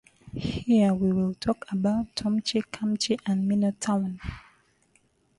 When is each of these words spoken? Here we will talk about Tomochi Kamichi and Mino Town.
Here 0.33 0.95
we 0.95 1.11
will 1.13 1.35
talk 1.35 1.67
about 1.71 2.15
Tomochi 2.15 2.63
Kamichi 2.63 3.19
and 3.27 3.47
Mino 3.47 3.69
Town. 3.79 4.19